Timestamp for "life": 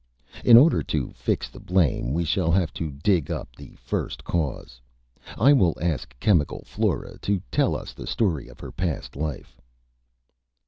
9.15-9.61